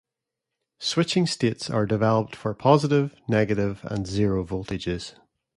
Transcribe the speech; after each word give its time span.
Switching 0.79 1.27
states 1.27 1.69
are 1.69 1.85
developed 1.85 2.35
for 2.35 2.55
positive, 2.55 3.13
negative 3.27 3.81
and 3.83 4.07
zero 4.07 4.43
voltages. 4.43 5.13